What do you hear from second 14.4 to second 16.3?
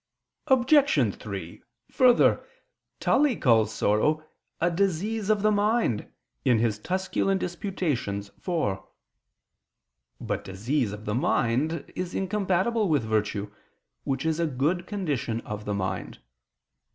good condition of the mind.